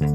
[0.00, 0.08] Halo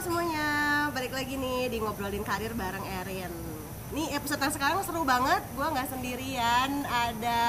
[0.00, 0.48] semuanya,
[0.96, 3.28] balik lagi nih di ngobrolin karir bareng Erin.
[3.92, 7.40] Nih episode yang sekarang seru banget, gue nggak sendirian, ada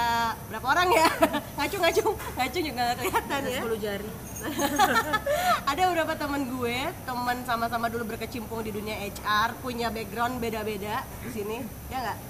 [0.52, 1.08] berapa orang ya?
[1.63, 2.04] ngacu ngacu,
[2.36, 3.62] ngacu juga nggak kelihatan ya.
[3.63, 4.10] 10 jari
[5.72, 6.76] ada beberapa teman gue,
[7.08, 12.29] teman sama-sama dulu berkecimpung di dunia HR, punya background beda-beda di sini, ya nggak?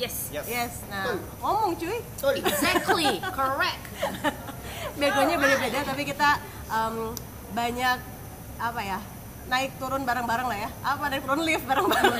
[0.00, 0.32] Yes.
[0.32, 0.46] Yes.
[0.48, 1.98] Yes, nah ngomong cuy,
[2.40, 3.20] exactly.
[3.38, 3.82] Correct.
[4.96, 7.16] Backgroundnya beda-beda, tapi kita em,
[7.52, 7.98] banyak
[8.60, 9.00] apa ya?
[9.42, 10.70] naik turun bareng-bareng lah ya.
[10.86, 12.14] Apa naik turun lift bareng-bareng.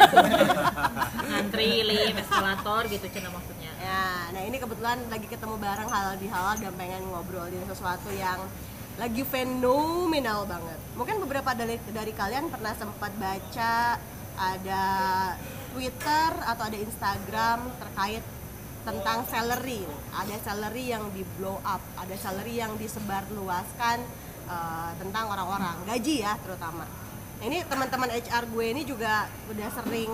[1.31, 3.71] Ngantri lift eskalator gitu cina maksudnya.
[3.79, 8.43] Ya, nah ini kebetulan lagi ketemu bareng halal di halal dan pengen ngobrolin sesuatu yang
[9.01, 10.79] lagi fenomenal banget.
[10.99, 13.97] Mungkin beberapa dari dari kalian pernah sempat baca
[14.37, 14.85] ada
[15.73, 18.23] Twitter atau ada Instagram terkait
[18.83, 19.83] tentang salary.
[20.13, 23.99] Ada salary yang di blow up, ada salary yang disebarluaskan
[24.47, 26.85] eh, tentang orang-orang, gaji ya terutama.
[27.41, 30.13] Nah, ini teman-teman HR gue ini juga udah sering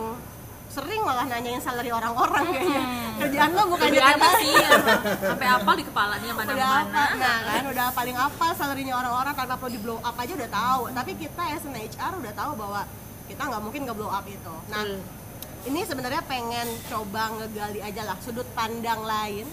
[0.68, 2.84] sering malah nanyain salary orang-orang kayaknya.
[3.18, 4.44] Kerjaan lo bukan ada hari.
[4.44, 4.70] sih ya,
[5.16, 9.56] sampai apal di kepalanya udah mana-mana apa nah kan udah paling apa salarinya orang-orang tanpa
[9.58, 12.80] perlu di blow up aja udah tahu tapi kita as an HR udah tahu bahwa
[13.26, 15.17] kita nggak mungkin nge blow up itu nah Betul.
[15.66, 19.46] Ini sebenarnya pengen coba ngegali aja lah sudut pandang lain.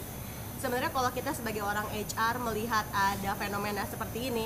[0.61, 4.45] Sebenarnya kalau kita sebagai orang HR melihat ada fenomena seperti ini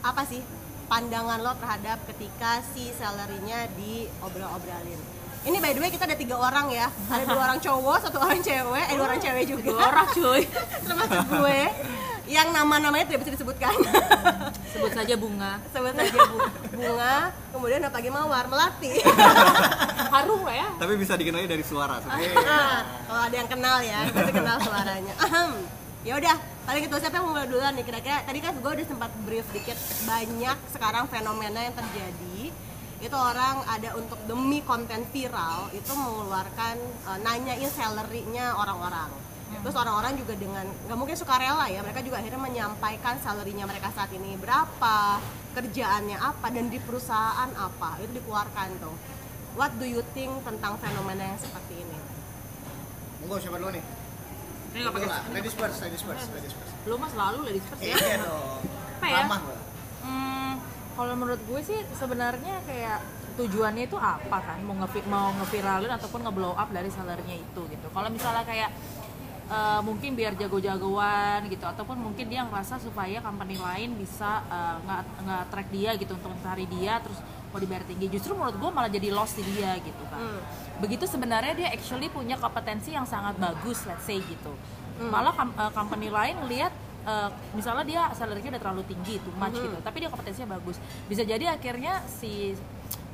[0.00, 0.40] apa sih
[0.88, 5.00] pandangan lo terhadap ketika si salarinya diobrol-obrolin?
[5.40, 6.92] Ini by the way kita ada tiga orang ya.
[7.08, 9.72] Ada dua orang cowok satu orang cewek eh dua orang cewek juga.
[9.72, 10.42] Dua orang cuy.
[10.84, 11.60] Termasuk gue.
[12.28, 13.72] Yang nama-namanya tidak bisa disebutkan.
[14.76, 15.56] Sebut saja bunga.
[15.72, 18.94] Sebut saja Bu- bunga kemudian apa lagi mawar melati
[20.10, 20.68] harum lah ya.
[20.76, 22.02] Tapi bisa dikenali dari suara.
[22.50, 25.14] Nah, kalau ada yang kenal ya pasti kenal suaranya.
[26.00, 27.84] Ya udah paling itu siapa yang mau mulai duluan nih?
[27.84, 29.76] Kira-kira tadi kan gue udah sempat brief dikit
[30.08, 32.48] banyak sekarang fenomena yang terjadi.
[33.04, 39.12] Itu orang ada untuk demi konten viral itu mengeluarkan eh, nanyain salary-nya orang-orang.
[39.50, 44.08] Terus orang-orang juga dengan nggak mungkin sukarela ya mereka juga akhirnya menyampaikan salary-nya mereka saat
[44.14, 45.18] ini berapa
[45.52, 48.00] kerjaannya apa dan di perusahaan apa.
[48.00, 48.94] Itu dikeluarkan tuh
[49.58, 51.98] what do you think tentang fenomena yang seperti ini
[53.20, 53.84] Monggo siapa dulu nih?
[54.70, 55.08] ini nggak pakai.
[55.34, 56.72] Ladies first, ladies first, ladies first.
[56.86, 58.62] lu mah selalu ladies first ya Iya dong.
[59.00, 59.16] Apa ya?
[59.26, 59.40] Ramah.
[60.00, 60.52] Hmm,
[60.94, 62.98] kalau menurut gue sih sebenarnya kayak
[63.34, 67.86] tujuannya itu apa kan mau nge mau ngeviralin ataupun ngeblow up dari salarinya itu gitu.
[67.90, 68.70] Kalau misalnya kayak
[69.50, 75.02] eh, mungkin biar jago-jagoan gitu ataupun mungkin dia ngerasa supaya company lain bisa eh, nggak
[75.26, 77.18] nggak track dia gitu untuk mencari dia terus
[77.50, 78.06] mau dibayar tinggi.
[78.08, 80.18] Justru menurut gue malah jadi loss di dia gitu kan
[80.80, 84.52] begitu sebenarnya dia actually punya kompetensi yang sangat bagus let's say gitu.
[85.12, 86.72] Malah kam- eh, company lain lihat
[87.04, 89.76] eh, misalnya dia salary-nya udah terlalu tinggi too much gitu.
[89.84, 90.80] Tapi dia kompetensinya bagus.
[91.04, 92.56] Bisa jadi akhirnya si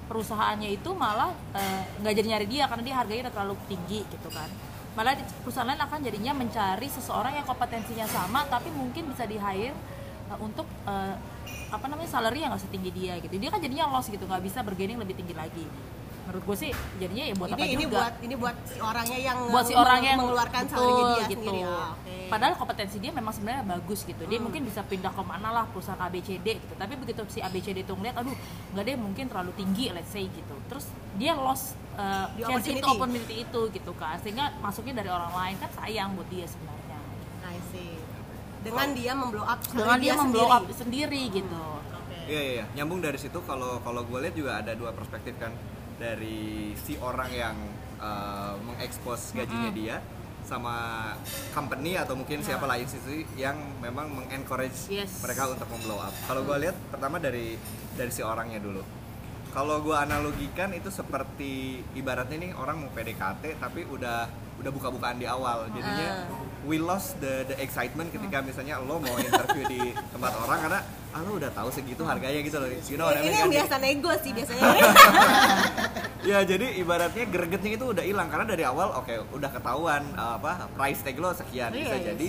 [0.07, 4.29] perusahaannya itu malah eh, nggak jadi nyari dia karena dia harganya udah terlalu tinggi gitu
[4.31, 4.47] kan.
[4.95, 9.75] Malah perusahaan lain akan jadinya mencari seseorang yang kompetensinya sama tapi mungkin bisa di hire
[10.29, 11.15] eh, untuk eh,
[11.67, 14.63] apa namanya salary yang nggak setinggi dia gitu dia kan jadinya loss gitu nggak bisa
[14.63, 15.67] bergaining lebih tinggi lagi
[16.27, 19.19] menurut gue sih jadinya ya buat apa ini ini juga buat ini buat si orangnya
[19.23, 21.39] yang buat si orang yang mengeluarkan betul, salary dia gitu.
[21.39, 22.15] sendiri Ah, oke.
[22.27, 24.23] Padahal kompetensi dia memang sebenarnya bagus gitu.
[24.27, 24.51] Dia Hmm.
[24.51, 26.75] mungkin bisa pindah ke mana lah perusahaan ABCD gitu.
[26.75, 28.35] Tapi begitu si ABCD itu ngeliat, aduh
[28.75, 30.55] nggak deh mungkin terlalu tinggi let's say gitu.
[30.67, 34.19] Terus dia lost uh, Di chance itu opportunity itu gitu kan.
[34.19, 36.76] Sehingga masuknya dari orang lain kan sayang buat dia sebenarnya.
[38.67, 40.59] Dengan dia memblow up Dengan dia memblow sendiri.
[40.59, 41.61] up sendiri gitu.
[42.27, 42.65] Iya iya, iya.
[42.75, 45.55] nyambung dari situ kalau kalau gue lihat juga ada dua perspektif kan
[45.97, 47.57] dari si orang yang
[47.97, 49.97] uh, mengekspos gajinya dia
[50.43, 50.75] sama
[51.51, 55.19] company atau mungkin siapa lah institusi yang memang mengencourage Yes.
[55.19, 56.15] mereka untuk memblow up.
[56.23, 57.55] Kalau gue lihat pertama dari
[57.95, 58.83] dari si orangnya dulu.
[59.57, 64.29] Kalau gue analogikan itu seperti ibaratnya nih orang mau PDKT tapi udah
[64.61, 65.65] udah buka-bukaan di awal.
[65.73, 66.29] Jadinya
[66.69, 70.81] we lost the the excitement ketika misalnya lo mau interview di tempat orang karena
[71.17, 72.69] ah lo udah tahu segitu harganya gitu loh.
[72.69, 73.57] You know ini yang kan?
[73.57, 74.63] biasa nego sih biasanya
[76.29, 80.69] ya jadi ibaratnya gregetnya itu udah hilang karena dari awal oke udah ketahuan uh, apa
[80.77, 82.05] price tag lo sekian bisa Yes.
[82.13, 82.29] jadi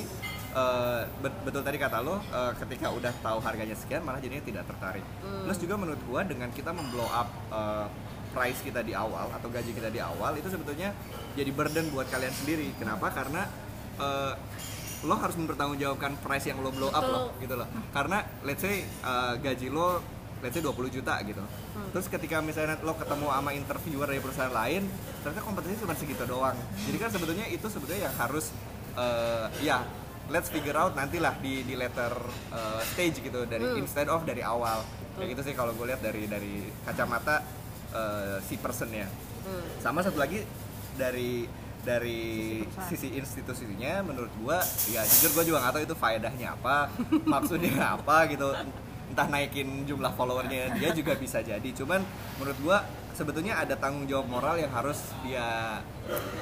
[0.58, 4.64] uh, bet- betul tadi kata lo uh, ketika udah tahu harganya sekian malah jadinya tidak
[4.66, 5.06] tertarik.
[5.46, 7.86] Plus juga menurut gua dengan kita memblow up uh,
[8.34, 10.94] price kita di awal atau gaji kita di awal itu sebetulnya
[11.38, 12.74] jadi burden buat kalian sendiri.
[12.76, 13.14] Kenapa?
[13.14, 13.46] Karena
[14.02, 14.34] uh,
[15.06, 17.70] lo harus mempertanggungjawabkan price yang lo blow up lo gitu loh.
[17.94, 20.02] Karena let's say uh, gaji lo
[20.42, 21.42] let's say 20 juta gitu.
[21.94, 24.86] Terus ketika misalnya lo ketemu sama interviewer dari perusahaan lain
[25.22, 26.58] ternyata kompetisi cuma segitu doang.
[26.86, 28.54] Jadi kan sebetulnya itu sebetulnya yang harus
[28.98, 29.82] eh, ya
[30.28, 32.12] let's figure out nantilah di di later
[32.52, 33.82] eh, stage gitu dari Hmm.
[33.82, 34.84] instead of dari awal.
[35.16, 37.42] Kayak gitu sih kalau gue lihat dari dari kacamata
[37.92, 39.08] eh, si personnya.
[39.48, 39.64] Hmm.
[39.80, 40.44] sama satu lagi
[41.00, 41.48] dari
[41.80, 44.60] dari sisi institusinya menurut gua
[44.92, 46.92] ya jujur gua juga nggak tahu itu faedahnya apa
[47.32, 48.52] maksudnya apa gitu.
[49.08, 51.64] Entah naikin jumlah followernya dia juga bisa jadi.
[51.72, 52.04] Cuman
[52.36, 52.84] menurut gua
[53.16, 55.80] sebetulnya ada tanggung jawab moral yang harus dia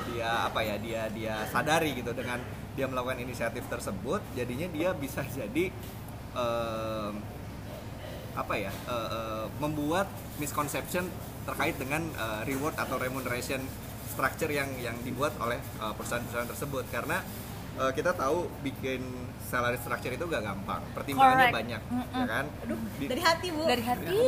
[0.09, 2.41] dia apa ya dia dia sadari gitu dengan
[2.75, 5.71] dia melakukan inisiatif tersebut jadinya dia bisa jadi
[6.35, 7.13] em,
[8.35, 11.07] apa ya eh, eh, membuat misconception
[11.47, 13.63] terkait dengan eh, reward atau remuneration
[14.11, 16.83] structure yang yang dibuat oleh eh, perusahaan-perusahaan tersebut.
[16.91, 17.23] Karena
[17.79, 18.99] eh, kita tahu bikin
[19.39, 20.83] salary structure itu gak gampang.
[20.91, 21.55] Pertimbangannya Correct.
[21.55, 21.81] banyak
[22.11, 22.45] ya kan?
[22.99, 23.61] Di- Dari hati bu.
[23.63, 24.19] dari hati.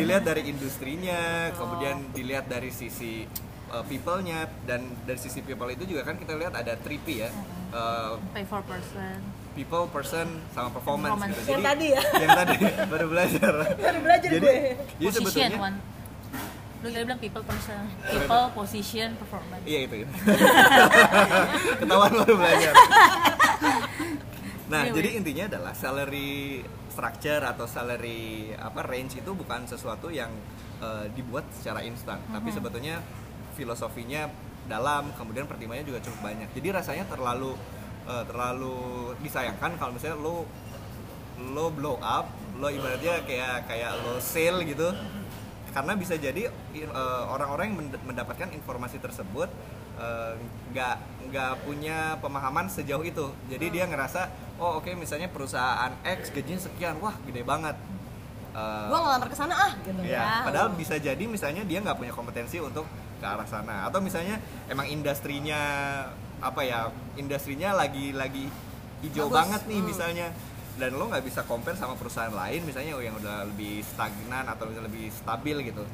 [0.00, 1.20] Dilihat dari industrinya
[1.52, 3.28] kemudian dilihat dari sisi
[3.68, 7.28] uh, people-nya dan dari sisi people itu juga kan kita lihat ada 3P ya
[7.70, 9.18] Uh, pay for person
[9.50, 11.36] people, person, sama performance, Performance.
[11.42, 11.50] gitu.
[11.52, 12.02] Yang tadi ya?
[12.16, 12.54] Yang tadi
[12.94, 13.52] baru belajar.
[13.76, 14.54] Baru belajar jadi, gue.
[14.54, 15.76] Jadi position sebetulnya one
[16.80, 19.94] lu tadi bilang people person people position performance Iya itu.
[20.00, 20.12] itu.
[21.82, 22.72] Ketahuan baru belajar.
[24.70, 24.96] Nah, Anyway.
[24.96, 30.30] jadi intinya adalah salary structure atau salary apa range itu bukan sesuatu yang
[30.78, 33.02] eh, dibuat secara instan, tapi sebetulnya
[33.52, 34.30] filosofinya
[34.70, 36.48] dalam, kemudian pertimbangannya juga cukup banyak.
[36.54, 37.58] Jadi rasanya terlalu
[38.06, 38.78] eh, terlalu
[39.18, 40.46] disayangkan kalau misalnya lo
[41.50, 44.94] lo blow up, lo ibaratnya kayak kayak lo sale gitu.
[45.70, 49.50] Karena bisa jadi eh, orang-orang yang mend- mendapatkan informasi tersebut
[49.98, 50.32] eh,
[50.70, 50.96] nggak
[51.30, 53.26] nggak punya pemahaman sejauh itu.
[53.46, 57.74] Jadi dia ngerasa oh oke misalnya perusahaan X gajinya sekian, wah gede banget.
[58.50, 60.42] Eh, Gua ngelamar ke sana ah gitu Ya, ya.
[60.42, 62.82] padahal bisa jadi misalnya dia nggak punya kompetensi untuk
[63.20, 65.60] ke arah sana atau misalnya emang industrinya
[66.40, 68.48] apa ya industrinya lagi lagi
[69.04, 69.36] hijau Bagus.
[69.36, 69.88] banget nih Hmm.
[69.88, 70.26] misalnya
[70.74, 74.88] dan lo nggak bisa compare sama perusahaan lain misalnya yang udah lebih stagnan atau misalnya
[74.88, 75.84] lebih stabil gitu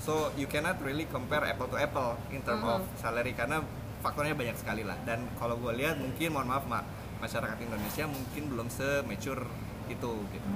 [0.00, 2.72] so you cannot really compare apple to apple in term Mhm.
[2.72, 3.60] of salary karena
[4.00, 6.88] faktornya banyak sekali lah dan kalau gue lihat mungkin mohon maaf mak
[7.20, 9.44] masyarakat Indonesia mungkin belum se-mature
[9.86, 10.48] itu gitu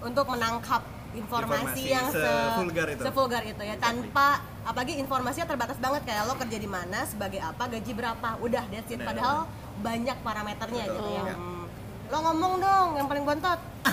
[0.00, 0.80] Untuk menangkap
[1.12, 3.02] informasi, Informasi yang se- sevulgar itu.
[3.02, 4.28] sevulgar itu ya tanpa
[4.62, 8.88] apalagi informasinya terbatas banget kayak lo kerja di mana sebagai apa gaji berapa udah that's
[8.88, 9.44] it padahal
[9.78, 10.96] banyak parameternya Betul.
[10.96, 11.24] gitu ya.
[11.34, 11.64] Hmm.
[12.06, 13.58] lo ngomong dong yang paling bontot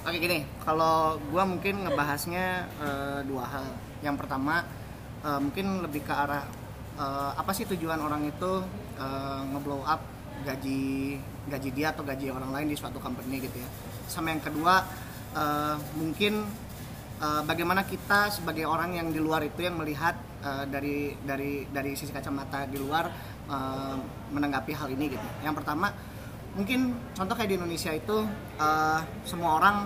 [0.00, 2.46] Oke gini, kalau gua mungkin ngebahasnya
[2.78, 3.66] eh, dua hal.
[4.00, 4.64] Yang pertama
[5.20, 6.48] eh, mungkin lebih ke arah
[6.96, 8.64] eh, apa sih tujuan orang itu
[8.96, 10.00] eh, ngeblow up
[10.40, 13.68] gaji gaji dia atau gaji orang lain di suatu company gitu ya.
[14.06, 14.80] Sama yang kedua
[15.38, 16.42] eh, mungkin
[17.22, 21.94] eh, bagaimana kita sebagai orang yang di luar itu yang melihat eh, dari dari dari
[21.94, 23.06] sisi kacamata di luar
[23.46, 23.96] eh,
[24.34, 25.28] menanggapi hal ini gitu.
[25.46, 25.94] Yang pertama
[26.58, 28.26] mungkin contoh kayak di Indonesia itu
[28.58, 29.76] eh, semua orang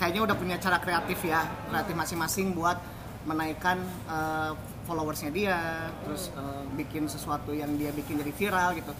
[0.00, 2.80] kayaknya udah punya cara kreatif ya kreatif masing-masing buat
[3.28, 4.52] menaikkan eh,
[4.88, 8.92] followersnya dia terus eh, bikin sesuatu yang dia bikin jadi viral gitu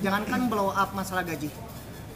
[0.00, 1.50] jangankan blow up masalah gaji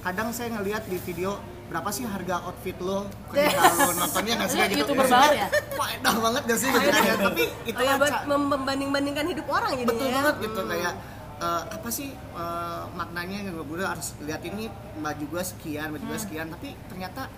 [0.01, 1.37] kadang saya ngelihat di video
[1.71, 4.59] berapa sih harga outfit lo ketika lo nontonnya nggak sih?
[4.59, 5.49] Kayak gitu YouTuber banget ya?
[5.79, 7.15] faedah banget gak sih gitu ya?
[7.17, 10.15] tapi itu buat mem- membanding-bandingkan hidup orang jadi betul ya.
[10.19, 10.95] banget gitu kayak
[11.41, 14.67] eh, apa sih eh, maknanya yang gue harus lihat ini
[14.99, 16.51] baju gue sekian baju gue sekian.
[16.51, 17.31] Tapi ternyata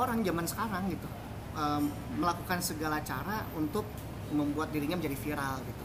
[0.00, 1.08] orang zaman sekarang gitu
[1.52, 1.84] em,
[2.16, 3.84] melakukan segala cara untuk
[4.32, 5.84] membuat dirinya menjadi viral gitu.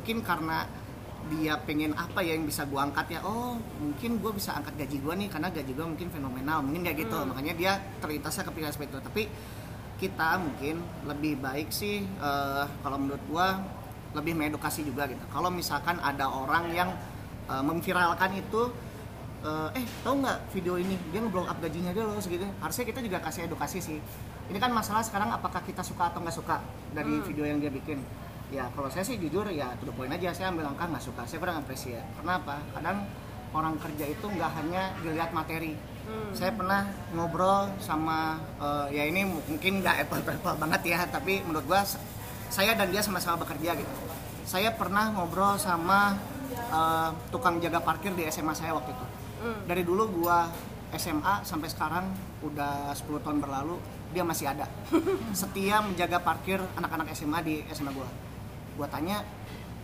[0.00, 0.64] Mungkin karena
[1.32, 5.00] dia pengen apa ya yang bisa gue angkat ya oh mungkin gue bisa angkat gaji
[5.00, 8.90] gue nih karena gaji gue mungkin fenomenal mungkin kayak gitu makanya dia terlintasnya kepikiran seperti
[8.92, 9.22] itu tapi
[9.98, 13.62] kita mungkin lebih baik sih eh, kalau menurut gua
[14.14, 15.22] lebih mengedukasi juga gitu.
[15.26, 16.90] Kalau misalkan ada orang yang
[17.46, 18.70] eh, memviralkan itu
[19.46, 22.46] eh, eh tahu nggak video ini dia ngeblow up gajinya dia loh segitu.
[22.58, 23.98] Harusnya kita juga kasih edukasi sih.
[24.44, 26.60] Ini kan masalah sekarang apakah kita suka atau nggak suka
[26.92, 28.02] dari video yang dia bikin.
[28.52, 31.22] Ya kalau saya sih jujur ya to the point aja saya ambil langkah nggak suka.
[31.24, 32.04] Saya kurang apresiasi.
[32.20, 32.60] Kenapa?
[32.76, 33.08] Kadang
[33.54, 35.74] orang kerja itu nggak hanya dilihat materi.
[36.36, 36.84] Saya pernah
[37.16, 41.80] ngobrol sama eh, ya ini mu- mungkin nggak apple apple banget ya, tapi menurut gua
[42.52, 43.92] saya dan dia sama-sama bekerja gitu.
[44.44, 46.12] Saya pernah ngobrol sama
[46.52, 49.06] eh, tukang jaga parkir di SMA saya waktu itu.
[49.64, 50.44] Dari dulu gua
[50.94, 52.04] SMA sampai sekarang
[52.44, 53.80] udah 10 tahun berlalu
[54.12, 54.68] dia masih ada.
[55.34, 58.06] Setia menjaga parkir anak-anak SMA di SMA gua.
[58.74, 59.22] Gua tanya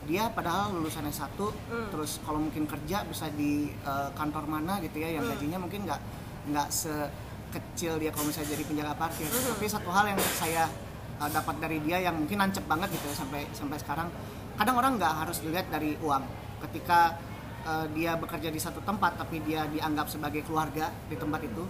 [0.09, 1.37] dia padahal lulusan S1
[1.93, 6.01] terus kalau mungkin kerja bisa di eh, kantor mana gitu ya yang gajinya mungkin nggak
[6.51, 9.29] nggak sekecil dia kalau misalnya jadi penjaga parkir.
[9.29, 10.65] Tapi satu hal yang saya
[11.21, 14.09] eh, dapat dari dia yang mungkin nancep banget gitu ya sampai sampai sekarang
[14.57, 16.25] kadang orang nggak harus dilihat dari uang.
[16.65, 17.15] Ketika
[17.69, 21.65] eh, dia bekerja di satu tempat tapi dia dianggap sebagai keluarga di tempat itu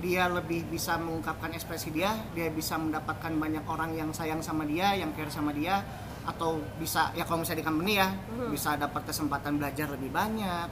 [0.00, 4.96] dia lebih bisa mengungkapkan ekspresi dia dia bisa mendapatkan banyak orang yang sayang sama dia
[4.96, 5.84] yang care sama dia
[6.28, 8.08] atau bisa ya kalau misalnya di company ya
[8.52, 10.68] bisa dapat kesempatan belajar lebih banyak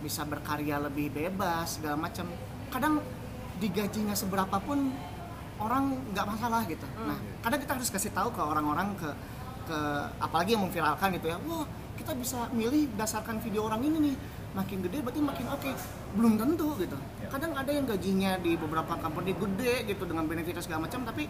[0.00, 2.26] bisa berkarya lebih bebas segala macam.
[2.72, 3.04] Kadang
[3.60, 4.88] digajinya seberapa pun
[5.60, 6.88] orang nggak masalah gitu.
[7.04, 9.10] Nah kadang kita harus kasih tahu ke orang-orang ke
[9.68, 9.78] ke
[10.18, 11.68] apalagi yang memviralkan gitu ya wah
[12.00, 14.16] kita bisa milih berdasarkan video orang ini nih.
[14.50, 15.70] Makin gede berarti makin oke.
[16.16, 16.96] Belum tentu gitu.
[17.30, 21.28] Kadang ada yang gajinya di beberapa company gede gitu dengan benefit segala macam tapi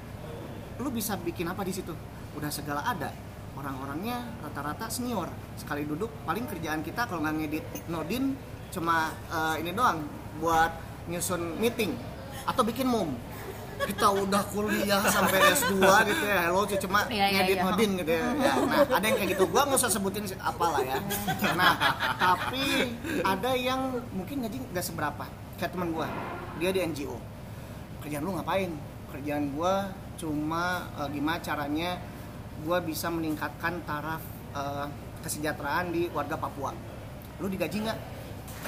[0.81, 1.93] lu bisa bikin apa di situ?
[2.39, 3.30] Udah segala ada
[3.61, 5.29] orang-orangnya rata-rata senior.
[5.61, 8.33] Sekali duduk paling kerjaan kita kalau nggak ngedit nodin
[8.73, 10.01] cuma eh, ini doang
[10.41, 10.73] buat
[11.11, 11.93] nyusun meeting
[12.49, 13.13] atau bikin mom
[13.81, 15.81] kita udah kuliah sampai S2
[16.13, 16.41] gitu ya.
[16.49, 17.65] Hello cuma Iya, iya, ngedit iya.
[17.65, 18.27] nodin gitu ya.
[18.37, 19.45] Ya, nah ada yang kayak gitu.
[19.49, 21.01] Gua nggak usah sebutin apalah ya.
[21.57, 21.75] Nah
[22.17, 22.93] tapi
[23.25, 25.25] ada yang mungkin gaji nggak seberapa.
[25.57, 26.09] Kayak teman gua
[26.61, 27.17] dia di NGO
[28.05, 28.71] kerjaan lu ngapain?
[29.13, 31.91] Kerjaan gua cuma eh, gimana caranya
[32.63, 34.87] gua bisa meningkatkan taraf eh,
[35.21, 36.73] kesejahteraan di warga Papua.
[37.41, 37.99] Lu digaji nggak?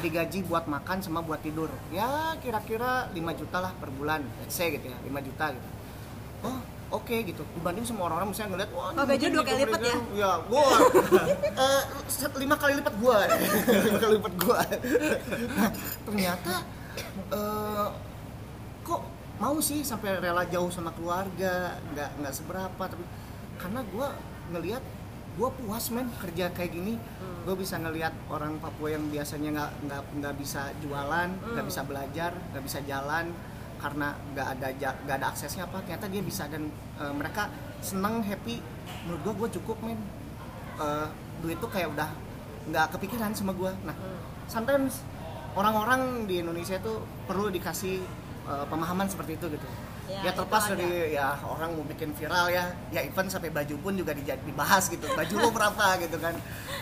[0.01, 1.69] Digaji buat makan sama buat tidur.
[1.93, 4.25] Ya kira-kira 5 juta lah per bulan.
[4.41, 5.69] Let's say gitu ya 5 juta gitu.
[6.43, 6.59] Oh
[6.93, 7.43] oke gitu.
[7.57, 9.97] Dibanding semua orang-orang misalnya ngeliat wah Oh, gajinya dua kali lipat ya?
[10.17, 10.65] ya gua.
[12.13, 13.17] Set- lima kali lipat gua.
[13.89, 14.59] Lima kali lipat gua.
[15.57, 15.71] Nah,
[16.05, 16.55] ternyata
[17.33, 17.89] eh,
[18.83, 19.01] kok
[19.41, 21.77] mau sih sampai rela jauh sama keluarga?
[21.93, 23.05] Nggak nggak seberapa tapi
[23.61, 24.15] karena gua
[24.53, 24.85] ngelihat
[25.37, 26.95] gua puas men kerja kayak gini.
[27.43, 32.31] Gue bisa ngelihat orang Papua yang biasanya nggak nggak nggak bisa jualan nggak bisa belajar
[32.55, 33.35] nggak bisa jalan
[33.83, 36.47] karena nggak ada nggak ada aksesnya apa ternyata dia bisa.
[36.47, 36.71] Dan
[37.03, 37.51] eh, mereka
[37.83, 38.63] seneng happy.
[39.11, 39.99] Menurut gue gue cukup men.
[40.79, 41.09] Eh,
[41.43, 42.09] duit tuh kayak udah
[42.71, 43.97] nggak kepikiran sama gue nah
[44.47, 45.03] sometimes
[45.59, 47.99] orang-orang di Indonesia tuh perlu dikasih
[48.47, 49.67] eh, pemahaman seperti itu gitu
[50.11, 50.75] Ya, ya, terlepas ada.
[50.75, 52.75] dari ya orang mau bikin viral ya.
[52.91, 55.07] Ya even sampai baju pun juga dibahas gitu.
[55.07, 56.35] Baju lo berapa gitu kan.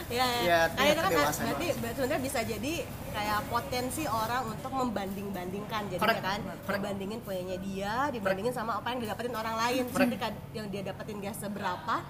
[0.08, 0.58] Ya, ya.
[0.66, 2.72] itu Nah, ya itu kan berarti sebenarnya bisa jadi
[3.12, 6.22] kayak potensi orang untuk membanding-bandingkan jadi Correct.
[6.24, 6.40] kan.
[6.64, 9.82] Dibandingin punyanya dia dibandingin sama apa yang didapetin orang lain.
[10.16, 12.00] Kad- yang dia dapetin gak seberapa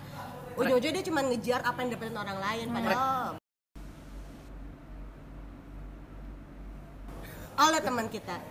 [0.54, 2.66] ujung-ujungnya dia cuma ngejar apa yang didapetin orang lain.
[2.70, 3.39] Padahal
[7.60, 8.36] oleh teman kita.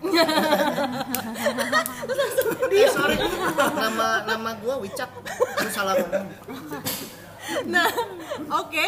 [2.70, 3.18] Eh sorry.
[3.58, 5.10] Nama nama gue Wicak.
[5.58, 6.26] Lu salah ngomong.
[7.66, 7.90] Nah
[8.62, 8.86] oke.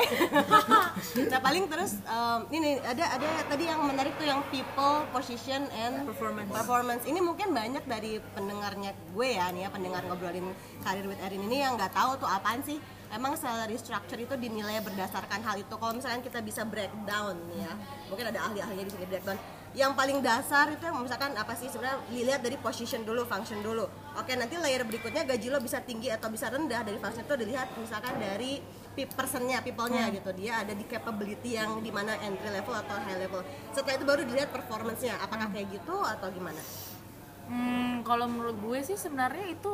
[1.27, 6.07] Nah paling terus em, ini ada ada tadi yang menarik tuh yang people position and
[6.07, 6.49] Performance.
[6.49, 7.03] performance.
[7.03, 10.47] Ini mungkin banyak dari pendengarnya gue ya nih ya pendengar ngobrolin
[10.81, 12.79] karir with Erin ini yang nggak tahu tuh apaan sih.
[13.13, 15.75] Emang salary structure itu dinilai berdasarkan hal itu.
[15.77, 17.73] Kalau misalkan kita bisa breakdown nih ya.
[18.09, 19.37] Mungkin ada ahli-ahlinya di sini breakdown
[19.73, 21.69] yang paling dasar itu yang misalkan apa sih?
[21.73, 23.89] Sebenarnya dilihat dari position dulu function dulu.
[24.21, 27.73] Oke nanti layer berikutnya gaji lo bisa tinggi atau bisa rendah dari function itu dilihat
[27.81, 28.61] misalkan dari
[28.93, 30.29] pe- personnya people-nya gitu.
[30.37, 33.41] Dia ada di capability yang di mana entry level atau high level.
[33.73, 35.17] Setelah itu baru dilihat performance-nya.
[35.25, 36.61] Apakah kayak gitu atau gimana?
[37.49, 39.73] Hmm, kalau menurut gue sih sebenarnya itu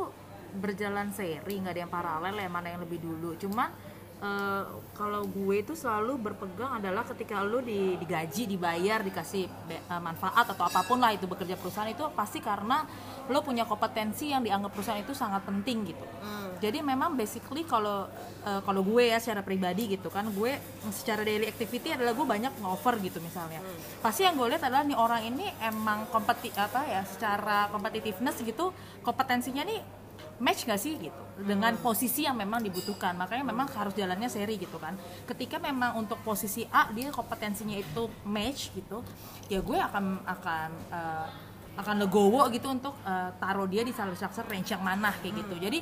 [0.48, 3.36] berjalan seri, nggak ada yang paralel ya mana yang lebih dulu.
[3.36, 3.68] Cuman
[4.18, 4.64] eh,
[4.98, 10.46] kalau gue itu selalu berpegang adalah ketika lo di, digaji, dibayar, dikasih be- eh, manfaat
[10.54, 12.82] atau apa pun lah itu bekerja perusahaan itu pasti karena
[13.28, 16.06] lo punya kompetensi yang dianggap perusahaan itu sangat penting gitu.
[16.58, 18.10] Jadi memang basically kalau
[18.42, 20.58] eh, kalau gue ya secara pribadi gitu kan gue
[20.90, 23.62] secara daily activity adalah gue banyak ngover gitu misalnya.
[24.02, 28.74] Pasti yang gue lihat adalah nih orang ini emang kompeti apa ya secara competitiveness gitu
[29.06, 29.80] kompetensinya nih
[30.38, 31.22] match gak sih gitu.
[31.38, 33.14] Dengan posisi yang memang dibutuhkan.
[33.14, 34.98] Makanya memang harus jalannya seri gitu kan.
[35.26, 39.02] Ketika memang untuk posisi A dia kompetensinya itu match gitu
[39.46, 41.26] ya gue akan akan eh,
[41.78, 45.54] akan legowo gitu untuk eh, taruh dia di salary structure range yang mana kayak gitu.
[45.62, 45.78] Jadi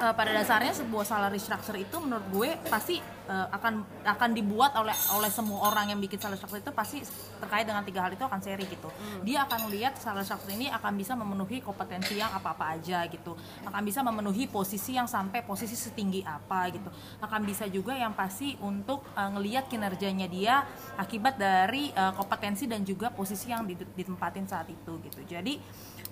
[0.00, 2.96] eh, pada dasarnya sebuah salary structure itu menurut gue pasti
[3.28, 6.98] eh, akan akan dibuat oleh oleh semua orang yang bikin salary structure itu pasti
[7.38, 8.88] terkait dengan tiga hal itu akan seri gitu.
[9.22, 13.36] Dia akan lihat salary structure ini akan bisa memenuhi kompetensi yang apa-apa aja gitu.
[13.68, 16.88] Akan bisa memenuhi posisi yang sampai posisi setinggi apa gitu.
[17.20, 20.64] Akan bisa juga yang pasti untuk eh, ngelihat kinerjanya dia
[20.96, 25.20] akibat dari eh, kompetensi dan juga posisi yang di- ditempatin saat itu gitu.
[25.28, 25.60] Jadi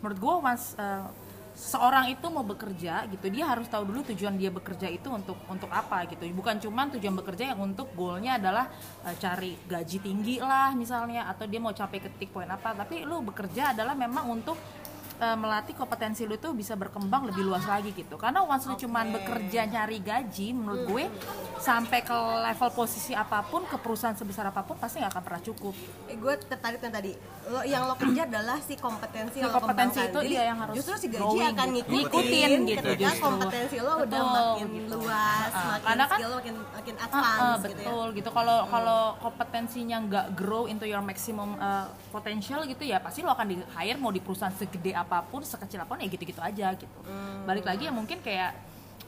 [0.05, 1.05] menurut gue once eh,
[1.59, 5.67] seorang itu mau bekerja gitu dia harus tahu dulu tujuan dia bekerja itu untuk untuk
[5.75, 6.23] apa gitu.
[6.31, 8.71] Bukan cuma tujuan bekerja yang untuk goalnya adalah
[9.03, 12.79] eh, cari gaji tinggi lah misalnya atau dia mau capai ke titik poin apa.
[12.79, 14.55] Tapi lu bekerja adalah memang untuk
[15.19, 18.15] eh, melatih kompetensi lu tuh bisa berkembang lebih luas lagi gitu.
[18.15, 21.05] Karena once lu cuman bekerja nyari gaji menurut gue
[21.59, 25.43] sampai ke level posisi apa pun ke perusahaan sebesar apa pun pasti nggak akan pernah
[25.43, 25.75] cukup.
[26.07, 27.13] Eh, gue tertarik yang tadi.
[27.45, 30.75] Lo yang lo kerja adalah si kompetensi Si lo kompetensi itu Jadi, iya yang harus
[30.77, 31.73] justru si gaji growing akan gitu.
[31.73, 33.25] ngikutin, Ngikutin gitu ketika justru.
[33.25, 34.95] kompetensi lo udah Betul, makin gitu.
[34.95, 37.77] luas Ah, makin karena kan- skill lo makin makin Ah, advance ah, gitu ya.
[37.81, 38.29] betul gitu.
[38.31, 43.47] Kalau kalau kompetensinya nggak grow into your maximum uh, potential gitu ya pasti lo akan
[43.47, 46.99] di hire mau di perusahaan segede apa pun sekecil apa pun ya gitu-gitu aja gitu.
[47.09, 47.49] Hmm.
[47.49, 48.53] balik lagi ya mungkin kayak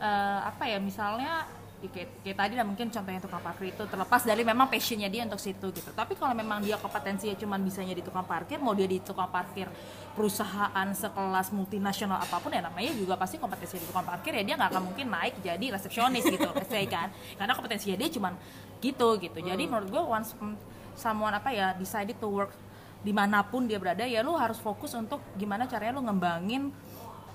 [0.00, 1.45] uh, apa ya misalnya
[1.80, 5.25] ya kayak, kayak tadi lah mungkin contohnya tukang parkir itu terlepas dari memang passionnya dia
[5.25, 5.90] untuk situ gitu.
[5.97, 9.64] Tapi kalau memang dia kompetensinya cuma bisanya di tukang parkir mau dia di tukang parkir
[10.12, 14.54] perusahaan sekelas multinasional apa pun ya namanya juga pasti kompetensi di tukang parkir ya dia
[14.61, 16.49] nggak akan mungkin naik jadi resepsionis gitu.
[16.57, 17.09] Let's say kan.
[17.40, 18.37] Karena kompetensinya dia cuma
[18.85, 19.38] gitu gitu.
[19.40, 20.37] Jadi menurut gue once
[21.00, 22.52] someone apa ya decided to work
[23.00, 26.69] di mana pun dia berada ya lu harus fokus untuk gimana caranya lu ngembangin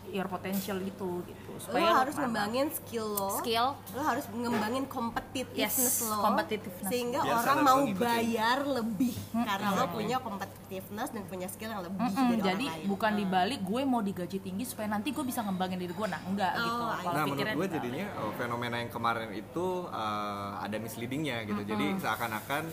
[0.05, 1.49] your potential itu gitu.
[1.49, 3.41] Lo supaya lu harus ngembangin skill lo.
[3.41, 3.73] Skill.
[3.89, 6.21] Lo harus ngembangin competitiveness Yes, lo.
[6.21, 6.87] competitiveness.
[6.87, 8.05] sehingga Biar orang mau lo ngikutin.
[8.05, 12.77] bayar lebih karena lo punya competitiveness dan punya skill yang lebih Mm-mm, dari jadi orang
[12.77, 12.87] lain.
[12.87, 16.07] bukan dibalik gue mau digaji tinggi supaya nanti gue bisa ngembangin diri gue.
[16.07, 16.83] Nah enggak Oh, gitu.
[16.85, 21.61] Kalau Nah menurut pikiran gue jadinya oh, fenomena yang kemarin itu uh, ada misleadingnya gitu.
[21.65, 22.63] Jadi seakan-akan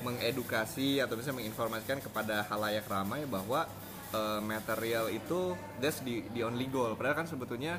[0.00, 3.68] mengedukasi atau bisa menginformasikan kepada halayak ramai bahwa
[4.16, 6.92] uh, material itu that's the, the only goal.
[6.96, 7.76] Padahal kan sebetulnya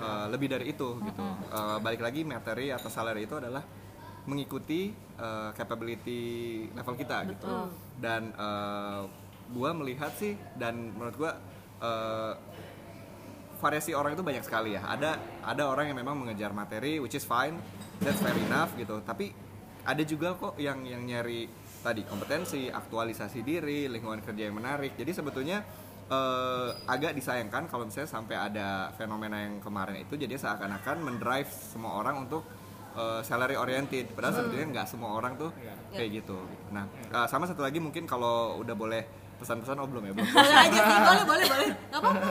[0.00, 1.24] uh, lebih dari itu gitu.
[1.52, 3.62] Uh, balik lagi materi atau salary itu adalah
[4.28, 7.46] mengikuti uh, capability level kita gitu.
[7.96, 9.08] Dan uh,
[9.52, 11.32] gua melihat sih dan menurut gua
[11.80, 12.32] uh,
[13.58, 14.84] variasi orang itu banyak sekali ya.
[14.86, 17.56] Ada ada orang yang memang mengejar materi, which is fine,
[17.98, 19.02] that's fair enough gitu.
[19.02, 19.47] Tapi
[19.84, 21.46] ada juga kok yang yang nyari
[21.82, 24.98] tadi kompetensi, aktualisasi diri, lingkungan kerja yang menarik.
[24.98, 25.62] Jadi sebetulnya
[26.10, 32.00] eh, agak disayangkan kalau misalnya sampai ada fenomena yang kemarin itu jadi seakan-akan mendrive semua
[32.00, 32.42] orang untuk
[32.98, 34.10] eh, salary oriented.
[34.12, 35.50] Padahal sebetulnya nggak semua orang tuh
[35.94, 36.38] kayak gitu.
[36.74, 40.28] Nah, eh, sama satu lagi mungkin kalau udah boleh pesan-pesan oh belum ya belum.
[40.34, 42.28] boleh aja sih boleh boleh boleh nggak apa-apa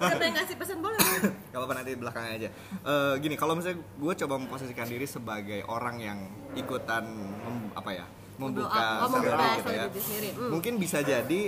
[0.00, 1.20] nggak yang ngasih pesan boleh boleh.
[1.50, 2.48] Gak apa-apa nanti di belakangnya aja.
[2.84, 6.18] Eh, gini, kalau misalnya gue coba memposisikan diri sebagai orang yang
[6.54, 9.84] ikutan mem- apa ya, membuka oh, gitu ya.
[9.90, 10.28] sendiri.
[10.36, 10.50] Hmm.
[10.52, 11.42] Mungkin bisa jadi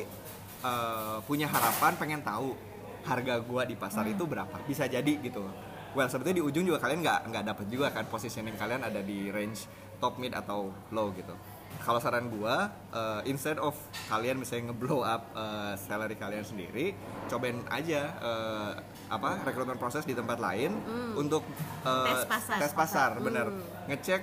[0.64, 2.56] eh, punya harapan pengen tahu
[3.02, 4.56] harga gue di pasar itu berapa.
[4.66, 5.44] Bisa jadi gitu.
[5.92, 9.28] Well, sebetulnya di ujung juga kalian nggak nggak dapet juga kan positioning kalian ada di
[9.28, 9.68] range
[10.00, 11.37] top mid atau low gitu.
[11.80, 13.74] Kalau saran gua, eh, instead of
[14.06, 16.94] kalian misalnya ngeblow up eh, salary kalian sendiri,
[17.26, 18.72] cobain aja eh,
[19.08, 20.70] apa rekrutmen proses di tempat lain
[21.16, 21.42] untuk
[21.82, 22.06] eh, Hmm.
[22.06, 22.58] Tes pasar.
[22.62, 23.50] tes pasar, bener.
[23.90, 24.22] Ngecek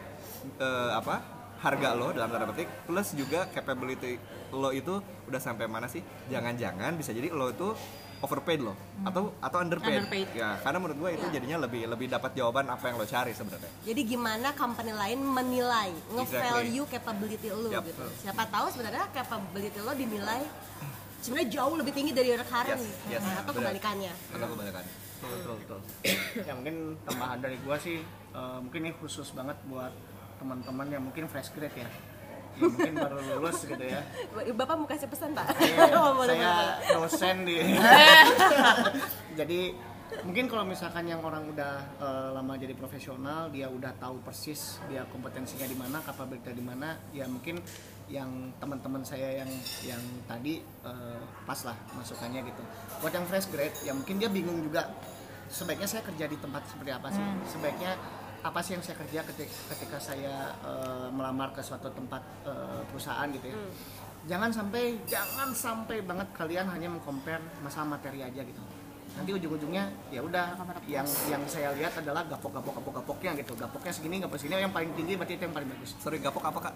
[0.55, 1.19] eh, apa
[1.59, 4.15] harga lo dalam tanda petik, plus juga capability
[4.55, 4.95] lo itu
[5.27, 5.99] udah sampai mana sih?
[6.31, 7.75] Jangan-jangan bisa jadi lo itu
[8.19, 8.75] overpaid lo
[9.07, 10.03] atau atau underpaid.
[10.03, 10.27] Underpaid.
[10.35, 13.71] Ya, karena menurut gua itu jadinya lebih lebih dapat jawaban apa yang lo cari sebenarnya.
[13.87, 17.83] Jadi gimana company lain menilai, nge-value capability lo Yup.
[17.87, 18.03] gitu.
[18.19, 20.43] Siapa tahu sebenarnya capability lo dinilai
[21.19, 23.75] sebenarnya jauh lebih tinggi dari rekan Yes, yes, atau benar.
[23.75, 24.13] kebalikannya.
[24.35, 24.85] Atau kebalikan.
[25.19, 25.79] betul betul
[26.47, 27.99] ya mungkin tambahan dari gua sih
[28.31, 29.91] eh, mungkin ini khusus banget buat
[30.39, 31.91] teman-teman yang mungkin fresh grade ya yang
[32.57, 34.01] mungkin baru lulus gitu ya
[34.59, 35.55] Bapak mau kasih pesan pak?
[35.61, 36.37] Iya, saya boleh.
[36.91, 37.57] dosen di
[39.39, 39.61] jadi
[40.25, 45.05] mungkin kalau misalkan yang orang udah eh, lama jadi profesional dia udah tahu persis dia
[45.13, 47.61] kompetensinya di mana kapabilitasnya di mana ya mungkin
[48.09, 49.51] yang teman-teman saya yang
[49.85, 52.63] yang tadi eh, pas lah masukannya gitu
[53.05, 54.89] buat yang fresh grade ya mungkin dia bingung juga
[55.49, 57.97] sebaiknya saya kerja di tempat seperti apa sih sebaiknya
[58.39, 63.27] apa sih yang saya kerja ketika, ketika saya eh, melamar ke suatu tempat eh, perusahaan
[63.35, 63.57] gitu ya?
[64.27, 68.61] Jangan sampai jangan sampai banget kalian hanya mengcompare masalah materi aja gitu.
[69.19, 70.55] Nanti ujung-ujungnya ya udah
[70.87, 73.51] yang yang saya lihat adalah gapok gapok gapok gapoknya gitu.
[73.57, 75.91] Gapoknya segini gapok segini yang paling tinggi berarti itu yang paling bagus.
[75.99, 76.73] Sorry, gapok apa kak?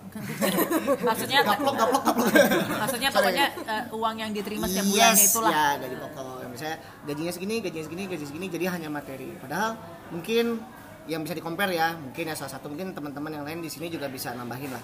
[1.07, 2.27] maksudnya gaplok gaplok gaplok.
[2.83, 5.51] Maksudnya pokoknya eh, uang yang diterima setiap bulannya itulah.
[5.51, 6.35] ya gaji pokok.
[6.51, 9.29] Misalnya gajinya segini gajinya segini gaji segini jadi hanya materi.
[9.39, 9.79] Padahal
[10.11, 10.59] mungkin
[11.07, 13.91] yang bisa di compare ya mungkin ya salah satu mungkin teman-teman yang lain di sini
[13.91, 14.83] juga bisa nambahin lah.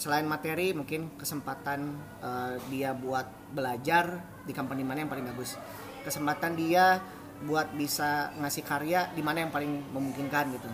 [0.00, 1.80] Selain materi mungkin kesempatan
[2.22, 5.58] eh, dia buat belajar di company mana yang paling bagus.
[6.06, 7.02] Kesempatan dia
[7.44, 10.70] buat bisa ngasih karya di mana yang paling memungkinkan gitu.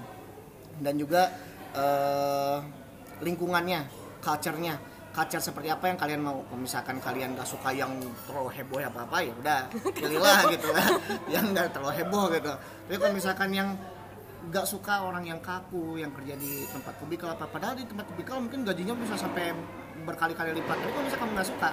[0.79, 1.33] Dan juga
[1.75, 2.59] eh,
[3.25, 3.89] lingkungannya,
[4.21, 4.77] culture-nya,
[5.17, 6.45] culture seperti apa yang kalian mau.
[6.45, 7.97] Kalau misalkan kalian gak suka yang
[8.29, 9.61] terlalu heboh apa apa ya udah
[9.97, 10.87] pilihlah gitu lah,
[11.35, 12.53] yang gak terlalu heboh gitu.
[12.53, 13.69] Tapi kalau misalkan yang
[14.53, 18.39] gak suka orang yang kaku, yang kerja di tempat kubikal apa, padahal di tempat kubikal
[18.39, 19.51] mungkin gajinya bisa sampai
[20.07, 20.77] berkali-kali lipat.
[20.79, 21.71] Tapi kalau misalkan kamu gak suka,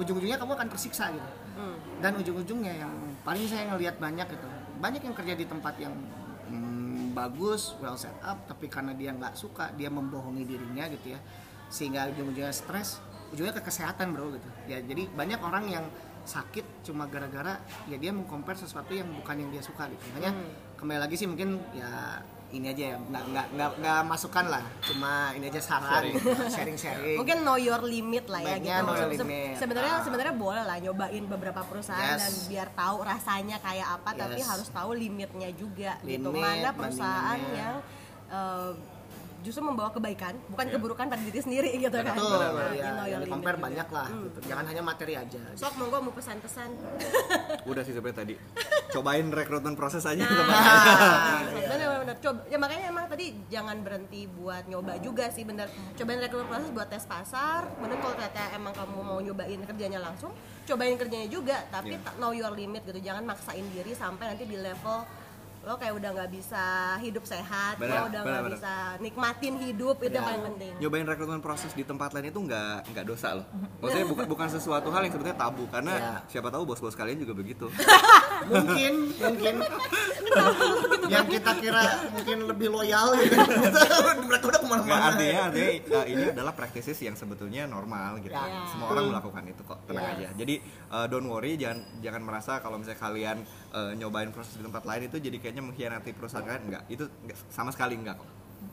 [0.00, 1.30] ujung-ujungnya kamu akan tersiksa gitu.
[1.52, 1.76] Hmm.
[2.00, 2.92] dan ujung-ujungnya yang
[3.28, 4.48] paling saya ngelihat banyak itu
[4.80, 5.92] banyak yang kerja di tempat yang
[6.48, 11.20] hmm, bagus well set up tapi karena dia nggak suka dia membohongi dirinya gitu ya.
[11.68, 13.04] Sehingga ujung-ujungnya stres
[13.36, 14.48] ujungnya ke kesehatan bro gitu.
[14.64, 15.84] Ya jadi banyak orang yang
[16.24, 20.04] sakit cuma gara-gara ya dia mengcompare sesuatu yang bukan yang dia suka gitu.
[20.12, 20.32] Makanya
[20.82, 22.18] kembali lagi sih mungkin ya
[22.52, 27.16] ini aja ya nggak nggak nggak nggak masukan lah cuma ini aja saran gitu, sharing-sharing
[27.16, 28.84] mungkin know your limit lah ya Baiknya gitu.
[28.84, 29.56] know your Se- limit.
[29.56, 30.04] Sebenarnya Ah.
[30.04, 32.20] sebenarnya boleh lah nyobain beberapa perusahaan Yes.
[32.20, 34.48] dan biar tahu rasanya kayak apa, tapi Yes.
[34.50, 36.28] harus tahu limitnya juga gitu.
[36.28, 37.76] Limit, Mana perusahaan yang
[38.28, 38.70] eh,
[39.42, 42.14] justru membawa kebaikan, bukan keburukan pada diri sendiri gitu kan.
[42.14, 44.38] betul Nah, ya you know yang limit compare banyak lah gitu.
[44.44, 46.70] jangan hanya materi aja Sok monggo mau pesan-pesan.
[47.70, 48.34] Udah sih sebenarnya tadi.
[48.88, 51.68] Cobain rekrutmen proses aja Nah, teman-teman.
[51.68, 56.46] bener-bener coba ya makanya emang tadi jangan berhenti buat nyoba juga sih bener cobain rekrutmen
[56.50, 60.30] proses buat tes pasar bener kalau ternyata emang kamu mau nyobain kerjanya langsung
[60.62, 62.04] cobain kerjanya juga tapi Iya.
[62.04, 65.02] ta- know your limit gitu jangan maksain diri sampai nanti di level
[65.62, 66.64] lo kayak udah nggak bisa
[66.98, 70.18] hidup sehat Bener, lo udah nggak bisa nikmatin hidup itu Ya.
[70.18, 73.46] yang paling penting Nyobain rekrutmen proses di tempat lain itu nggak nggak dosa loh.
[73.78, 76.12] Maksudnya bukan bukan sesuatu hal yang sebetulnya tabu karena Ya.
[76.26, 77.70] siapa tahu bos-bos kalian juga begitu.
[78.50, 79.54] mungkin mungkin
[81.06, 83.38] yang kita kira mungkin lebih loyal gitu
[84.26, 88.32] mereka udah ke mana-mana artinya artinya uh, ini adalah practices yang sebetulnya normal gitu.
[88.32, 88.66] Ya.
[88.66, 90.12] Semua orang melakukan itu kok, tenang Ya.
[90.18, 90.28] aja.
[90.34, 90.54] Jadi
[90.90, 93.38] uh, don't worry, jangan jangan merasa kalau misalnya kalian
[93.72, 96.62] uh, nyobain proses di tempat lain itu jadi kayaknya mengkhianati perusahaan kalian.
[96.68, 98.30] Enggak, itu enggak, sama sekali enggak kok.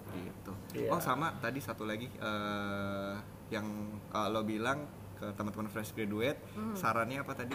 [0.10, 0.52] Gitu.
[0.86, 0.90] Iya.
[0.94, 3.16] Oh sama tadi satu lagi uh,
[3.50, 3.66] yang
[4.14, 4.86] uh, lo bilang
[5.20, 6.40] ke teman-teman fresh graduate,
[6.80, 7.52] sarannya apa tadi?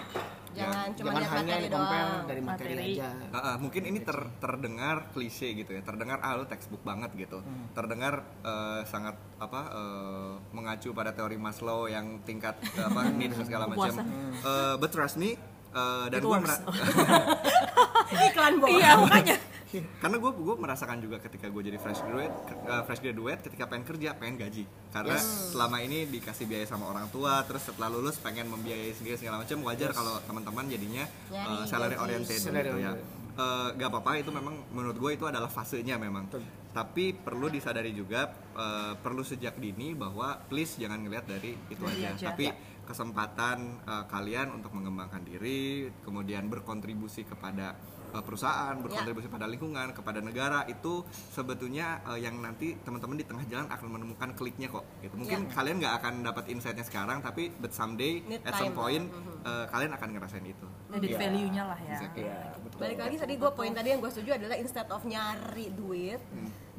[0.52, 2.92] Ya, jangan cuma jangan lihat hanya compare doang dari materi, Materi.
[2.92, 7.16] aja Uh, uh, mungkin ini ter- terdengar klise gitu ya, terdengar ah lu textbook banget
[7.16, 7.72] gitu, Hmm.
[7.72, 13.64] terdengar uh, sangat apa uh, mengacu pada teori Maslow yang tingkat apa needs dan segala
[13.64, 13.96] macam.
[14.44, 15.40] Uh, but trust me,
[15.74, 16.58] uh, dan gue works.
[18.30, 19.36] iklan bohong iya makanya
[20.02, 22.34] karena gue gue merasakan juga ketika gue jadi fresh graduate,
[22.70, 27.10] uh, fresh graduate ketika pengen kerja pengen gaji, karena selama ini dikasih biaya sama orang
[27.10, 31.98] tua, terus setelah lulus pengen membiayai sendiri segala macam wajar kalau teman-teman jadinya uh, salary
[31.98, 32.94] oriented Salary gitu ya.
[33.34, 36.46] Eh, gak apa-apa itu memang menurut gue itu adalah fasenya memang Betul.
[36.70, 42.14] tapi perlu disadari juga eh, perlu sejak dini bahwa please jangan ngelihat dari itu aja.
[42.14, 42.54] tapi Ya.
[42.84, 45.64] Kesempatan eh, kalian untuk mengembangkan diri
[46.00, 47.74] kemudian berkontribusi kepada
[48.10, 53.44] eh, perusahaan berkontribusi pada lingkungan kepada negara itu sebetulnya eh, yang nanti teman-teman di tengah
[53.44, 55.14] jalan akan menemukan kliknya kok gitu.
[55.16, 58.76] Mungkin kalian nggak akan dapat insightnya sekarang tapi but someday Need at some time.
[58.76, 59.04] point
[59.42, 60.66] eh, kalian akan ngerasain itu.
[60.92, 61.18] Edit Iya.
[61.18, 61.96] value-nya lah ya.
[62.14, 62.78] Iya, betul.
[62.78, 66.20] balik lagi tadi gue poin tadi yang gue setuju adalah instead of nyari duit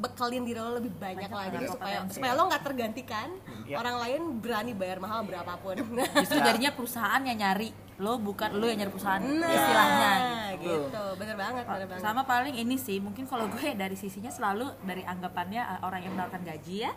[0.06, 2.13] bekelin diri lo lebih banyak, Banyak lagi lah, supaya potensi.
[2.13, 3.30] supaya lo nggak tergantikan.
[3.65, 3.82] Ya.
[3.82, 5.74] orang lain berani bayar mahal berapapun.
[6.22, 10.12] Justru jadinya perusahaan yang nyari lo bukan lo yang nyari perusahaan nah istilahnya.
[10.56, 11.04] gitu.
[11.15, 12.04] Bener banget bener banget.
[12.04, 16.13] Sama paling ini sih mungkin kalau gue dari sisinya selalu dari anggapannya uh, orang yang
[16.13, 16.91] menawarkan gaji ya.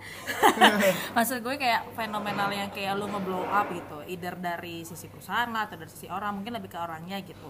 [1.16, 5.64] Maksud gue kayak fenomenal yang kayak lu nge-blow up gitu either dari sisi perusahaan lah
[5.64, 7.48] atau dari sisi orang mungkin lebih ke orangnya gitu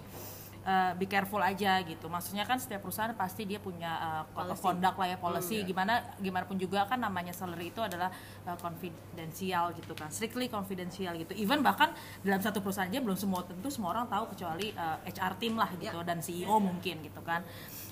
[0.69, 2.05] Uh, be careful aja gitu.
[2.05, 5.65] Maksudnya kan setiap perusahaan pasti dia punya uh, code of conduct lah ya policy.
[5.65, 8.13] gimana gimana pun juga kan namanya salary itu adalah
[8.45, 10.13] uh, confidential gitu kan.
[10.13, 11.33] Strictly confidential gitu.
[11.33, 11.89] Even bahkan
[12.21, 15.73] dalam satu perusahaan aja belum semua tentu semua orang tahu kecuali uh, HR team lah
[15.81, 17.41] gitu dan CEO mungkin gitu kan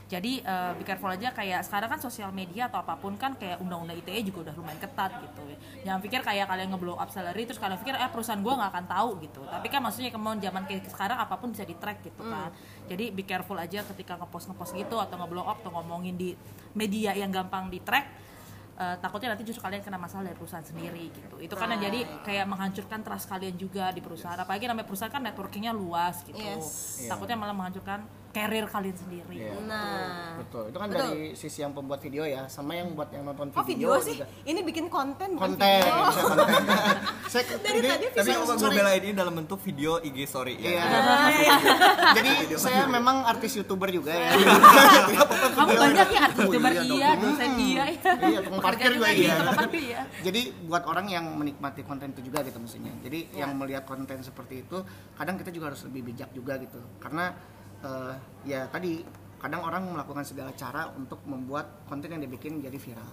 [0.07, 3.59] jadi uh, be careful aja kayak sekarang kan sosial media atau apa pun kan kayak
[3.59, 5.57] undang-undang ITE juga udah lumayan ketat gitu ya.
[5.83, 8.85] Jangan pikir kayak kalian nge-blow up salary terus kalian pikir eh perusahaan gua nggak akan
[8.87, 9.43] tahu gitu.
[9.43, 12.55] Tapi kan maksudnya kemauan zaman kayak sekarang apa pun bisa di-track gitu kan.
[12.87, 16.31] Jadi be careful aja ketika nge-post nge-post gitu atau nge-blow up atau ngomongin di
[16.71, 18.26] media yang gampang di-track
[18.77, 21.97] Eh, takutnya nanti justru kalian kena masalah dari perusahaan sendiri gitu itu kan yang jadi
[22.21, 27.09] kayak menghancurkan trust kalian juga di perusahaan apalagi namanya perusahaan kan networkingnya luas gitu Yes.
[27.09, 29.65] takutnya malah menghancurkan karir kalian sendiri Iya.
[29.65, 31.01] nah betul itu kan Betul.
[31.01, 34.29] dari sisi yang pembuat video ya sama yang buat yang nonton oh video sih juga.
[34.45, 35.97] ini bikin konten bukan konten video.
[35.97, 36.53] konten
[37.27, 40.79] saya Dari tadi tapi gue belain ini dalam bentuk video IG story Iya.
[40.79, 41.55] ya
[42.17, 44.31] Jadi saya memang artis youtuber juga ya.
[45.57, 47.83] kamu banyak ya artis Oh, youtuber iya iya dosen iya
[48.17, 49.35] Iya, tukang parkir juga iya.
[49.75, 52.95] iya Jadi buat orang yang menikmati konten itu juga gitu maksudnya.
[53.03, 54.77] Jadi yang melihat konten seperti itu,
[55.15, 56.79] kadang kita juga harus lebih bijak juga gitu.
[56.97, 57.35] Karena
[57.83, 58.13] eh,
[58.47, 59.03] ya tadi
[59.37, 63.11] kadang orang melakukan segala cara untuk membuat konten yang dibikin jadi viral.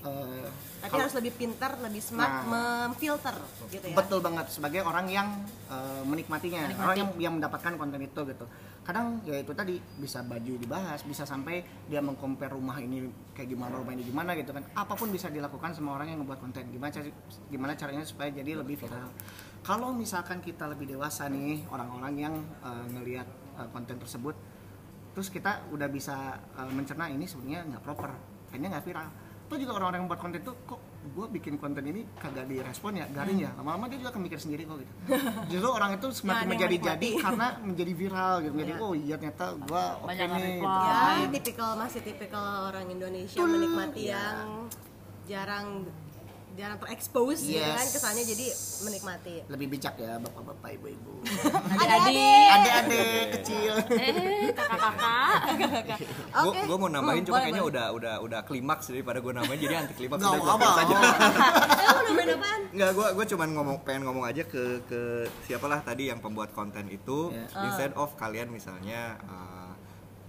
[0.00, 0.48] Eh,
[0.80, 2.88] tapi harus lebih pintar lebih smart Nah.
[2.88, 3.36] memfilter
[3.68, 5.28] gitu ya Betul banget sebagai orang yang
[5.68, 6.80] eh, menikmatinya, Menikmati.
[6.80, 8.46] orang yang yang mendapatkan konten itu gitu.
[8.80, 13.76] Kadang ya itu tadi bisa baju dibahas, bisa sampai dia mengcompare rumah ini kayak gimana,
[13.76, 14.64] rumah ini gimana gitu kan.
[14.72, 16.64] Apa pun bisa dilakukan sama orang yang ngebuat konten.
[16.66, 19.12] Gimana cara- gimana caranya supaya jadi lebih viral.
[19.60, 22.32] kalau misalkan kita lebih dewasa nih orang-orang yang
[22.64, 23.28] uh, ngelihat
[23.60, 24.32] uh, konten tersebut
[25.12, 26.16] terus kita udah bisa
[26.56, 28.08] uh, mencerna ini sebenarnya nggak proper
[28.48, 29.08] akhirnya nggak viral
[29.50, 30.78] Tuh juga orang-orang yang buat konten tuh kok
[31.10, 33.50] gue bikin konten ini kagak direspon ya garing ya?
[33.58, 34.92] Lama-lama dia juga akan mikir sendiri kok gitu.
[35.50, 38.54] Justru orang itu semakin menjadi-jadi karena menjadi viral gitu.
[38.56, 38.78] Jadi Iya.
[38.80, 40.54] oh iya ternyata gue oke Banyak nih.
[40.54, 40.86] gitu.
[40.86, 44.14] ya tipikal masih tipikal orang Indonesia menikmati Iya.
[44.14, 44.48] yang
[45.26, 45.66] jarang
[46.52, 47.62] jarang terekspos Yes.
[47.72, 48.46] kan kesannya jadi
[48.80, 51.14] menikmati lebih bijak ya bapak-bapak ibu-ibu
[51.72, 55.98] Adik-adik, adik-adik kecil eh kakak-kakak.
[56.40, 56.76] Gue Oke.
[56.76, 57.72] mau nambahin Hmm, cuma boleh, kayaknya boleh.
[57.72, 60.94] udah udah udah klimaks daripada gue nambahin jadi anti klimaks nggak udah gue aja.
[61.90, 62.60] Lu nambahin apaan?
[62.70, 65.00] Nggak, gue gue cuman ngomong pengen ngomong aja ke ke
[65.42, 67.46] siapalah tadi yang pembuat konten itu Ya.
[67.62, 69.69] instead of kalian misalnya uh,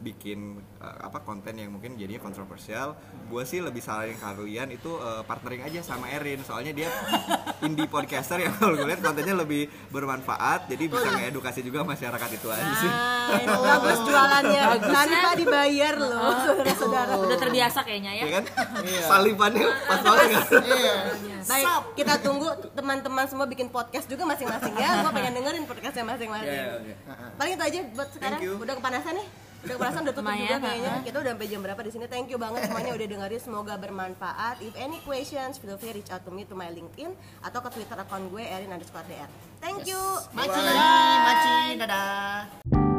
[0.02, 2.98] bikin uh, apa konten yang mungkin jadinya kontroversial,
[3.30, 6.90] gue sih lebih saranin kalian itu uh, partnering aja sama Erin soalnya dia
[7.66, 12.48] indie podcaster yang kalau gue lihat kontennya lebih bermanfaat jadi bisa ngedukasi juga masyarakat itu
[12.50, 12.92] aja sih.
[12.92, 17.14] Nah, itu bagus jualannya tanpa dibayar loh saudara-saudara.
[17.22, 18.24] Udah terbiasa kayaknya ya.
[18.26, 18.44] Ya kan?
[19.06, 20.46] Salipannya pas banget kan?
[20.66, 20.96] iya
[21.42, 21.66] Baik,
[21.98, 25.02] kita tunggu teman-teman semua bikin podcast juga masing-masing ya.
[25.02, 26.54] Gua pengen dengerin podcastnya masing-masing.
[26.54, 26.94] Iya, oke.
[27.38, 28.40] Paling itu aja buat sekarang.
[28.62, 29.28] Udah kepanasan nih.
[29.62, 30.94] Udah kepanasan udah tutup juga kayaknya.
[31.06, 32.06] Kita udah sampai jam berapa di sini.
[32.10, 33.42] Thank you banget semuanya udah dengerin.
[33.42, 34.56] Semoga bermanfaat.
[34.66, 37.14] If any questions, feel free reach out to me to my LinkedIn
[37.46, 39.30] atau ke Twitter akun gue erin underscore dr.
[39.62, 40.02] Thank you.
[40.34, 42.91] maci maci dadah